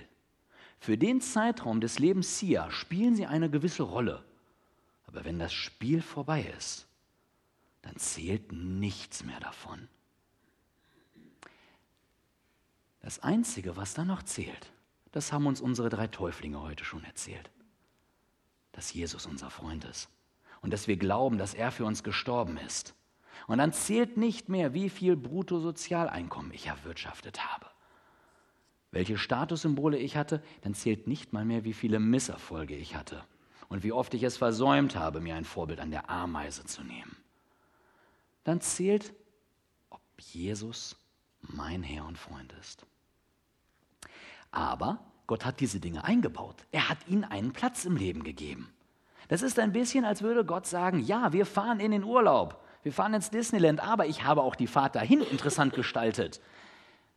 Für 0.78 0.96
den 0.96 1.20
Zeitraum 1.20 1.80
des 1.80 1.98
Lebens 1.98 2.38
Sia 2.38 2.70
spielen 2.70 3.16
sie 3.16 3.26
eine 3.26 3.50
gewisse 3.50 3.82
Rolle. 3.82 4.25
Aber 5.06 5.25
wenn 5.25 5.38
das 5.38 5.52
Spiel 5.52 6.02
vorbei 6.02 6.52
ist, 6.56 6.87
dann 7.82 7.96
zählt 7.96 8.52
nichts 8.52 9.25
mehr 9.25 9.40
davon. 9.40 9.88
Das 13.00 13.20
Einzige, 13.20 13.76
was 13.76 13.94
da 13.94 14.04
noch 14.04 14.22
zählt, 14.22 14.70
das 15.12 15.32
haben 15.32 15.46
uns 15.46 15.60
unsere 15.60 15.88
drei 15.88 16.06
Täuflinge 16.06 16.60
heute 16.60 16.84
schon 16.84 17.02
erzählt. 17.04 17.50
Dass 18.72 18.92
Jesus 18.92 19.25
unser 19.26 19.50
Freund 19.50 19.84
ist 19.87 20.08
und 20.60 20.72
dass 20.72 20.87
wir 20.87 20.96
glauben, 20.96 21.38
dass 21.38 21.54
er 21.54 21.72
für 21.72 21.87
uns 21.87 22.04
gestorben 22.04 22.58
ist 22.58 22.94
und 23.49 23.59
dann 23.59 23.73
zählt 23.73 24.17
nicht 24.17 24.49
mehr, 24.49 24.75
wie 24.75 24.90
viel 24.90 25.17
Bruttosozialeinkommen 25.17 26.52
ich 26.52 26.67
erwirtschaftet 26.67 27.45
habe. 27.45 27.67
Welche 28.90 29.19
Statussymbole 29.19 29.99
ich 29.99 30.17
hatte, 30.17 30.43
dann 30.61 30.75
zählt 30.75 31.09
nicht 31.09 31.33
mal 31.33 31.45
mehr, 31.45 31.64
wie 31.64 31.73
viele 31.73 31.99
Misserfolge 31.99 32.76
ich 32.76 32.95
hatte 32.95 33.25
und 33.69 33.83
wie 33.83 33.93
oft 33.93 34.14
ich 34.14 34.23
es 34.23 34.37
versäumt 34.37 34.97
habe, 34.97 35.21
mir 35.21 35.35
ein 35.35 35.45
Vorbild 35.45 35.81
an 35.81 35.90
der 35.90 36.09
Ameise 36.09 36.64
zu 36.64 36.85
nehmen. 36.85 37.17
Dann 38.45 38.61
zählt, 38.61 39.12
ob 39.90 40.00
Jesus 40.19 40.97
mein 41.40 41.83
Herr 41.83 42.07
und 42.07 42.19
Freund 42.19 42.55
ist. 42.61 42.87
Aber 44.50 45.00
Gott 45.26 45.45
hat 45.45 45.61
diese 45.61 45.81
Dinge 45.81 46.05
eingebaut. 46.05 46.67
Er 46.71 46.88
hat 46.88 46.99
ihnen 47.09 47.25
einen 47.25 47.52
Platz 47.52 47.85
im 47.85 47.97
Leben 47.97 48.25
gegeben. 48.25 48.73
Das 49.28 49.43
ist 49.43 49.59
ein 49.59 49.73
bisschen, 49.73 50.05
als 50.05 50.23
würde 50.23 50.45
Gott 50.45 50.67
sagen, 50.67 51.00
ja, 51.00 51.33
wir 51.33 51.45
fahren 51.45 51.81
in 51.81 51.90
den 51.90 52.05
Urlaub. 52.05 52.64
Wir 52.88 52.95
fahren 52.95 53.12
ins 53.12 53.28
Disneyland, 53.28 53.80
aber 53.80 54.07
ich 54.07 54.25
habe 54.25 54.40
auch 54.40 54.54
die 54.54 54.66
Fahrt 54.66 54.95
dahin 54.95 55.21
interessant 55.21 55.75
gestaltet. 55.75 56.40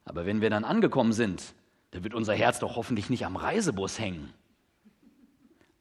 Aber 0.03 0.25
wenn 0.25 0.41
wir 0.41 0.49
dann 0.49 0.65
angekommen 0.65 1.13
sind, 1.13 1.53
da 1.91 2.03
wird 2.03 2.13
unser 2.13 2.33
Herz 2.33 2.59
doch 2.59 2.75
hoffentlich 2.75 3.09
nicht 3.09 3.25
am 3.25 3.37
Reisebus 3.37 3.97
hängen. 3.97 4.33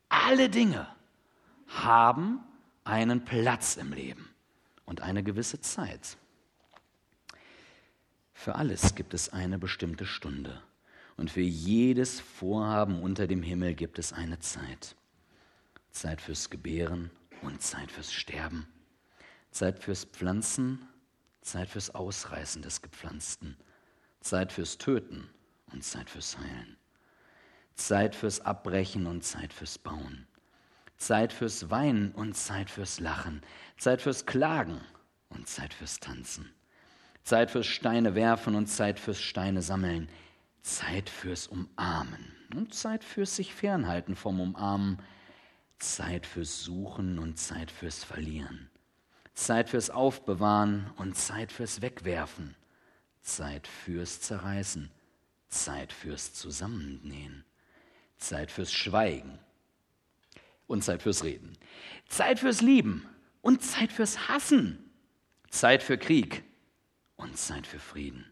Alle 0.09 0.49
Dinge 0.49 0.87
haben 1.67 2.39
einen 2.85 3.25
Platz 3.25 3.75
im 3.75 3.93
Leben 3.93 4.29
und 4.85 5.01
eine 5.01 5.25
gewisse 5.25 5.61
Zeit. 5.61 6.17
Für 8.33 8.55
alles 8.55 8.95
gibt 8.95 9.13
es 9.13 9.33
eine 9.33 9.59
bestimmte 9.59 10.07
Stunde 10.07 10.63
und 11.17 11.33
für 11.33 11.41
jedes 11.41 12.21
Vorhaben 12.21 13.03
unter 13.03 13.27
dem 13.27 13.43
Himmel 13.43 13.75
gibt 13.75 13.99
es 13.99 14.13
eine 14.13 14.39
Zeit. 14.39 14.95
Zeit 15.91 16.21
fürs 16.21 16.49
Gebären 16.49 17.11
und 17.43 17.61
Zeit 17.61 17.91
fürs 17.91 18.13
Sterben 18.13 18.69
Zeit 19.51 19.79
fürs 19.79 20.05
Pflanzen, 20.05 20.87
Zeit 21.41 21.69
fürs 21.69 21.95
Ausreißen 21.95 22.63
des 22.63 22.83
Gepflanzten, 22.83 23.57
Zeit 24.21 24.53
fürs 24.53 24.79
Töten 24.79 25.29
und 25.73 25.83
Zeit 25.85 26.11
fürs 26.11 26.39
Heilen. 26.39 26.77
Zeit 27.75 28.15
fürs 28.15 28.41
Abbrechen 28.41 29.07
und 29.07 29.25
Zeit 29.25 29.53
fürs 29.53 29.79
Bauen. 29.79 30.27
Zeit 30.97 31.33
fürs 31.33 31.71
Weinen 31.71 32.13
und 32.13 32.37
Zeit 32.37 32.69
fürs 32.69 33.01
Lachen. 33.01 33.41
Zeit 33.79 34.03
fürs 34.03 34.27
Klagen 34.27 34.81
und 35.31 35.49
Zeit 35.49 35.73
fürs 35.73 35.99
Tanzen. 35.99 36.51
Zeit 37.25 37.51
fürs 37.51 37.67
Steine 37.67 38.15
werfen 38.15 38.55
und 38.55 38.67
Zeit 38.67 39.01
fürs 39.01 39.21
Steine 39.21 39.63
sammeln. 39.63 40.11
Zeit 40.63 41.09
fürs 41.09 41.47
Umarmen 41.47 42.37
und 42.55 42.75
Zeit 42.75 43.03
fürs 43.03 43.37
sich 43.37 43.55
fernhalten 43.55 44.15
vom 44.15 44.41
Umarmen. 44.41 44.99
Zeit 45.79 46.27
fürs 46.27 46.63
Suchen 46.63 47.19
und 47.19 47.39
Zeit 47.39 47.71
fürs 47.71 48.05
Verlieren. 48.05 48.71
Zeit 49.35 49.71
fürs 49.71 49.91
Aufbewahren 49.91 50.91
und 50.97 51.17
Zeit 51.17 51.53
fürs 51.53 51.83
Wegwerfen. 51.83 52.55
Zeit 53.23 53.67
fürs 53.67 54.21
Zerreißen. 54.21 54.91
Zeit 55.49 55.93
fürs 55.93 56.35
Zusammennähen. 56.35 57.45
Zeit 58.17 58.51
fürs 58.51 58.73
Schweigen 58.73 59.39
und 60.67 60.85
Zeit 60.85 61.03
fürs 61.03 61.25
Reden. 61.25 61.57
Zeit 62.09 62.39
fürs 62.39 62.61
Lieben 62.61 63.07
und 63.41 63.63
Zeit 63.63 63.93
fürs 63.93 64.29
Hassen. 64.29 64.91
Zeit 65.49 65.83
für 65.83 65.99
Krieg 65.99 66.45
und 67.17 67.37
Zeit 67.37 67.67
für 67.67 67.81
Frieden. 67.81 68.25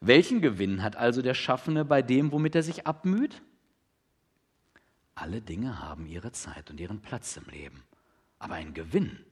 Welchen 0.00 0.42
Gewinn 0.42 0.82
hat 0.82 0.96
also 0.96 1.22
der 1.22 1.34
Schaffene 1.34 1.84
bei 1.84 2.02
dem, 2.02 2.32
womit 2.32 2.54
er 2.54 2.62
sich 2.62 2.86
abmüht? 2.86 3.42
Alle 5.14 5.40
Dinge 5.40 5.80
haben 5.80 6.06
ihre 6.06 6.32
Zeit 6.32 6.70
und 6.70 6.78
ihren 6.78 7.00
Platz 7.00 7.36
im 7.38 7.46
Leben. 7.50 7.82
Aber 8.38 8.54
ein 8.54 8.74
Gewinn 8.74 9.24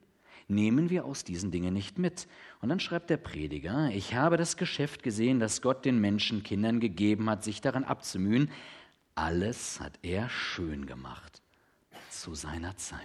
nehmen 0.49 0.91
wir 0.91 1.05
aus 1.05 1.25
diesen 1.25 1.51
Dingen 1.51 1.75
nicht 1.75 1.99
mit. 1.99 2.29
Und 2.61 2.69
dann 2.69 2.81
schreibt 2.81 3.11
der 3.11 3.17
Prediger, 3.17 3.91
ich 3.91 4.15
habe 4.15 4.37
das 4.37 4.57
Geschäft 4.57 5.03
gesehen, 5.03 5.41
das 5.41 5.63
Gott 5.63 5.85
den 5.85 6.01
Menschenkindern 6.01 6.81
gegeben 6.81 7.29
hat, 7.31 7.45
sich 7.45 7.61
daran 7.61 7.85
abzumühen. 7.85 8.51
Alles 9.15 9.81
hat 9.81 9.99
er 10.03 10.29
schön 10.29 10.87
gemacht 10.87 11.43
zu 12.11 12.35
seiner 12.35 12.77
Zeit. 12.77 13.01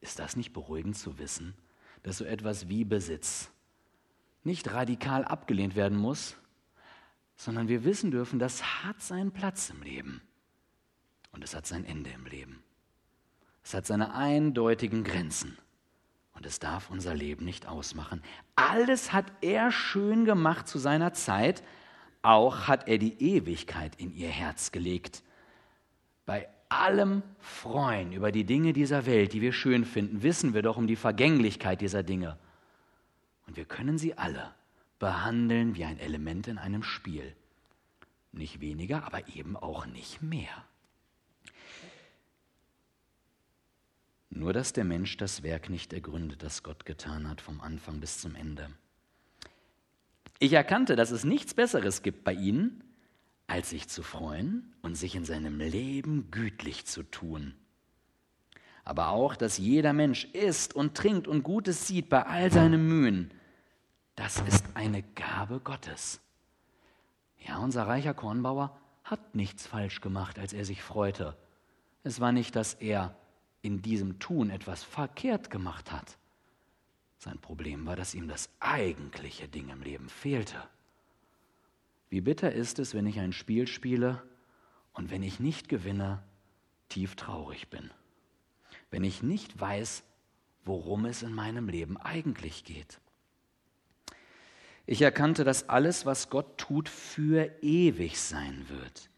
Ist 0.00 0.18
das 0.18 0.36
nicht 0.36 0.52
beruhigend 0.52 0.96
zu 0.96 1.18
wissen, 1.18 1.54
dass 2.02 2.18
so 2.18 2.24
etwas 2.24 2.68
wie 2.68 2.84
Besitz 2.84 3.50
nicht 4.42 4.72
radikal 4.72 5.24
abgelehnt 5.24 5.76
werden 5.76 5.98
muss, 5.98 6.36
sondern 7.36 7.68
wir 7.68 7.84
wissen 7.84 8.10
dürfen, 8.10 8.38
das 8.38 8.84
hat 8.84 9.02
seinen 9.02 9.32
Platz 9.32 9.70
im 9.70 9.82
Leben 9.82 10.22
und 11.32 11.44
es 11.44 11.54
hat 11.54 11.66
sein 11.66 11.84
Ende 11.84 12.10
im 12.10 12.26
Leben. 12.26 12.62
Es 13.62 13.74
hat 13.74 13.86
seine 13.86 14.14
eindeutigen 14.14 15.04
Grenzen 15.04 15.58
und 16.40 16.46
es 16.46 16.58
darf 16.58 16.88
unser 16.88 17.14
Leben 17.14 17.44
nicht 17.44 17.66
ausmachen. 17.66 18.22
Alles 18.56 19.12
hat 19.12 19.26
er 19.42 19.70
schön 19.70 20.24
gemacht 20.24 20.66
zu 20.66 20.78
seiner 20.78 21.12
Zeit, 21.12 21.62
auch 22.22 22.66
hat 22.66 22.88
er 22.88 22.96
die 22.96 23.22
Ewigkeit 23.22 23.94
in 23.96 24.14
ihr 24.14 24.30
Herz 24.30 24.72
gelegt. 24.72 25.22
Bei 26.24 26.48
allem 26.70 27.22
freuen 27.40 28.14
über 28.14 28.32
die 28.32 28.44
Dinge 28.44 28.72
dieser 28.72 29.04
Welt, 29.04 29.34
die 29.34 29.42
wir 29.42 29.52
schön 29.52 29.84
finden, 29.84 30.22
wissen 30.22 30.54
wir 30.54 30.62
doch 30.62 30.78
um 30.78 30.86
die 30.86 30.96
Vergänglichkeit 30.96 31.82
dieser 31.82 32.02
Dinge. 32.02 32.38
Und 33.46 33.58
wir 33.58 33.66
können 33.66 33.98
sie 33.98 34.16
alle 34.16 34.54
behandeln 34.98 35.74
wie 35.74 35.84
ein 35.84 35.98
Element 35.98 36.48
in 36.48 36.56
einem 36.56 36.82
Spiel. 36.82 37.36
Nicht 38.32 38.62
weniger, 38.62 39.04
aber 39.04 39.28
eben 39.28 39.58
auch 39.58 39.84
nicht 39.84 40.22
mehr. 40.22 40.64
Nur 44.30 44.52
dass 44.52 44.72
der 44.72 44.84
Mensch 44.84 45.16
das 45.16 45.42
Werk 45.42 45.68
nicht 45.68 45.92
ergründet, 45.92 46.42
das 46.42 46.62
Gott 46.62 46.86
getan 46.86 47.28
hat, 47.28 47.40
vom 47.40 47.60
Anfang 47.60 48.00
bis 48.00 48.20
zum 48.20 48.36
Ende. 48.36 48.70
Ich 50.38 50.52
erkannte, 50.52 50.96
dass 50.96 51.10
es 51.10 51.24
nichts 51.24 51.52
Besseres 51.52 52.02
gibt 52.02 52.24
bei 52.24 52.32
ihnen, 52.32 52.82
als 53.48 53.70
sich 53.70 53.88
zu 53.88 54.02
freuen 54.02 54.72
und 54.80 54.94
sich 54.94 55.16
in 55.16 55.24
seinem 55.24 55.58
Leben 55.58 56.30
gütlich 56.30 56.86
zu 56.86 57.02
tun. 57.02 57.54
Aber 58.84 59.08
auch, 59.08 59.36
dass 59.36 59.58
jeder 59.58 59.92
Mensch 59.92 60.24
isst 60.26 60.74
und 60.74 60.96
trinkt 60.96 61.28
und 61.28 61.42
Gutes 61.42 61.86
sieht 61.86 62.08
bei 62.08 62.24
all 62.24 62.50
seinen 62.50 62.88
Mühen, 62.88 63.32
das 64.14 64.40
ist 64.40 64.64
eine 64.74 65.02
Gabe 65.02 65.60
Gottes. 65.60 66.20
Ja, 67.38 67.58
unser 67.58 67.86
reicher 67.86 68.14
Kornbauer 68.14 68.78
hat 69.02 69.34
nichts 69.34 69.66
falsch 69.66 70.00
gemacht, 70.00 70.38
als 70.38 70.52
er 70.52 70.64
sich 70.64 70.82
freute. 70.82 71.36
Es 72.04 72.20
war 72.20 72.32
nicht, 72.32 72.54
dass 72.54 72.74
er 72.74 73.16
in 73.62 73.82
diesem 73.82 74.18
Tun 74.18 74.50
etwas 74.50 74.82
verkehrt 74.82 75.50
gemacht 75.50 75.92
hat. 75.92 76.16
Sein 77.18 77.38
Problem 77.38 77.86
war, 77.86 77.96
dass 77.96 78.14
ihm 78.14 78.28
das 78.28 78.48
eigentliche 78.60 79.46
Ding 79.48 79.68
im 79.68 79.82
Leben 79.82 80.08
fehlte. 80.08 80.56
Wie 82.08 82.20
bitter 82.20 82.52
ist 82.52 82.78
es, 82.78 82.94
wenn 82.94 83.06
ich 83.06 83.20
ein 83.20 83.32
Spiel 83.32 83.66
spiele 83.66 84.22
und 84.94 85.10
wenn 85.10 85.22
ich 85.22 85.38
nicht 85.38 85.68
gewinne, 85.68 86.22
tief 86.88 87.14
traurig 87.14 87.68
bin. 87.68 87.90
Wenn 88.90 89.04
ich 89.04 89.22
nicht 89.22 89.60
weiß, 89.60 90.02
worum 90.64 91.04
es 91.04 91.22
in 91.22 91.32
meinem 91.32 91.68
Leben 91.68 91.96
eigentlich 91.96 92.64
geht. 92.64 93.00
Ich 94.86 95.02
erkannte, 95.02 95.44
dass 95.44 95.68
alles, 95.68 96.04
was 96.04 96.30
Gott 96.30 96.58
tut, 96.58 96.88
für 96.88 97.50
ewig 97.62 98.20
sein 98.20 98.66
wird. 98.68 99.08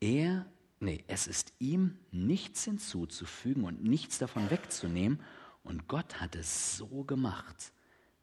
Er, 0.00 0.46
nee, 0.80 1.04
es 1.06 1.26
ist 1.26 1.52
ihm 1.58 1.98
nichts 2.10 2.64
hinzuzufügen 2.64 3.64
und 3.64 3.84
nichts 3.84 4.18
davon 4.18 4.50
wegzunehmen. 4.50 5.22
Und 5.62 5.88
Gott 5.88 6.20
hat 6.20 6.34
es 6.34 6.76
so 6.76 7.04
gemacht, 7.04 7.72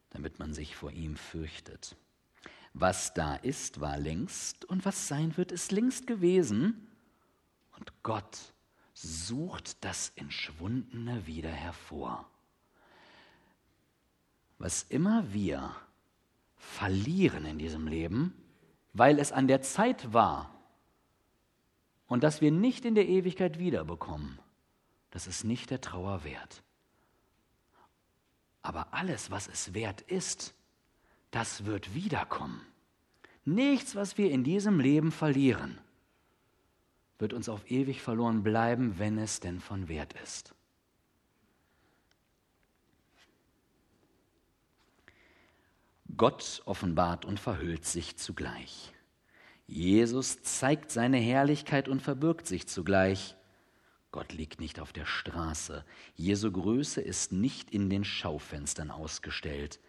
damit 0.09 0.39
man 0.39 0.53
sich 0.53 0.75
vor 0.75 0.91
ihm 0.91 1.15
fürchtet. 1.15 1.95
Was 2.73 3.13
da 3.13 3.35
ist, 3.35 3.79
war 3.79 3.97
längst 3.97 4.65
und 4.65 4.85
was 4.85 5.07
sein 5.07 5.37
wird, 5.37 5.51
ist 5.51 5.71
längst 5.71 6.07
gewesen. 6.07 6.87
Und 7.77 7.91
Gott 8.03 8.53
sucht 8.93 9.83
das 9.83 10.11
Entschwundene 10.15 11.27
wieder 11.27 11.51
hervor. 11.51 12.29
Was 14.57 14.83
immer 14.83 15.31
wir 15.33 15.75
verlieren 16.55 17.45
in 17.45 17.59
diesem 17.59 17.87
Leben, 17.87 18.33
weil 18.93 19.19
es 19.19 19.31
an 19.31 19.47
der 19.47 19.61
Zeit 19.61 20.13
war 20.13 20.56
und 22.07 22.23
dass 22.23 22.41
wir 22.41 22.51
nicht 22.51 22.85
in 22.85 22.95
der 22.95 23.07
Ewigkeit 23.07 23.59
wiederbekommen, 23.59 24.39
das 25.11 25.27
ist 25.27 25.43
nicht 25.43 25.69
der 25.69 25.81
Trauer 25.81 26.23
wert. 26.23 26.63
Aber 28.61 28.93
alles, 28.93 29.31
was 29.31 29.47
es 29.47 29.73
wert 29.73 30.01
ist, 30.01 30.53
das 31.31 31.65
wird 31.65 31.93
wiederkommen. 31.93 32.61
Nichts, 33.45 33.95
was 33.95 34.17
wir 34.17 34.31
in 34.31 34.43
diesem 34.43 34.79
Leben 34.79 35.11
verlieren, 35.11 35.79
wird 37.19 37.33
uns 37.33 37.49
auf 37.49 37.69
ewig 37.71 38.01
verloren 38.01 38.43
bleiben, 38.43 38.99
wenn 38.99 39.17
es 39.17 39.39
denn 39.39 39.59
von 39.59 39.87
Wert 39.87 40.13
ist. 40.21 40.53
Gott 46.15 46.61
offenbart 46.65 47.25
und 47.25 47.39
verhüllt 47.39 47.85
sich 47.85 48.17
zugleich. 48.17 48.93
Jesus 49.67 50.41
zeigt 50.43 50.91
seine 50.91 51.17
Herrlichkeit 51.17 51.89
und 51.89 52.01
verbirgt 52.01 52.47
sich 52.47 52.67
zugleich. 52.67 53.35
Gott 54.11 54.31
liegt 54.31 54.61
nicht 54.61 54.79
auf 54.79 54.93
der 54.93 55.05
Straße. 55.05 55.83
Jesu 56.15 56.51
Größe 56.51 57.01
ist 57.01 57.33
nicht 57.33 57.71
in 57.71 57.89
den 57.89 58.05
Schaufenstern 58.05 58.89
ausgestellt. 58.89 59.79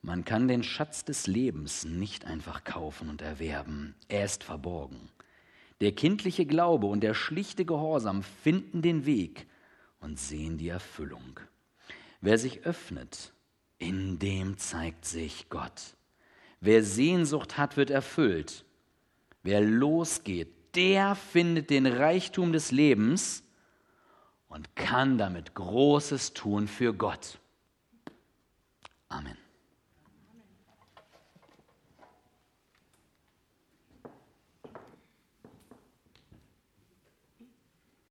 Man 0.00 0.24
kann 0.24 0.48
den 0.48 0.62
Schatz 0.62 1.04
des 1.04 1.26
Lebens 1.26 1.84
nicht 1.84 2.24
einfach 2.24 2.64
kaufen 2.64 3.10
und 3.10 3.20
erwerben. 3.20 3.94
Er 4.08 4.24
ist 4.24 4.42
verborgen. 4.42 5.10
Der 5.82 5.92
kindliche 5.92 6.46
Glaube 6.46 6.86
und 6.86 7.02
der 7.02 7.14
schlichte 7.14 7.66
Gehorsam 7.66 8.22
finden 8.22 8.80
den 8.80 9.04
Weg 9.04 9.46
und 10.00 10.18
sehen 10.18 10.56
die 10.56 10.68
Erfüllung. 10.68 11.40
Wer 12.22 12.38
sich 12.38 12.64
öffnet, 12.64 13.34
in 13.78 14.18
dem 14.18 14.56
zeigt 14.56 15.04
sich 15.04 15.50
Gott. 15.50 15.96
Wer 16.60 16.82
Sehnsucht 16.82 17.58
hat, 17.58 17.76
wird 17.76 17.90
erfüllt. 17.90 18.64
Wer 19.44 19.60
losgeht, 19.60 20.48
der 20.74 21.14
findet 21.14 21.70
den 21.70 21.86
Reichtum 21.86 22.52
des 22.52 22.72
Lebens 22.72 23.44
und 24.48 24.74
kann 24.74 25.18
damit 25.18 25.54
Großes 25.54 26.32
tun 26.32 26.66
für 26.66 26.94
Gott. 26.94 27.38
Amen. 29.08 29.43